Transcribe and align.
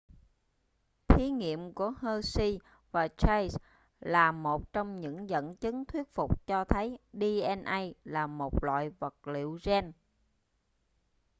thí 1.07 1.29
nghiệm 1.31 1.73
của 1.73 1.93
hershey 2.01 2.59
và 2.91 3.07
chase 3.07 3.57
là 3.99 4.31
một 4.31 4.73
trong 4.73 4.99
những 5.01 5.29
dẫn 5.29 5.55
chứng 5.55 5.85
thuyết 5.85 6.13
phục 6.15 6.47
cho 6.47 6.65
thấy 6.65 6.99
dna 7.13 7.81
là 8.03 8.27
một 8.27 8.63
loại 8.63 8.89
vật 8.89 9.27
liệu 9.27 9.57
gen 9.63 9.91